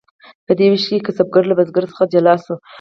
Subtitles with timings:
[0.45, 2.55] په دې ویش کې کسبګر له بزګر څخه جلا شو.